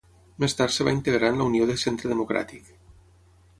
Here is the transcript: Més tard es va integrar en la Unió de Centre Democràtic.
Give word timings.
Més 0.43 0.55
tard 0.61 0.73
es 0.73 0.79
va 0.87 0.93
integrar 0.95 1.29
en 1.33 1.37
la 1.43 1.47
Unió 1.51 1.69
de 1.73 1.77
Centre 1.83 2.11
Democràtic. 2.15 2.75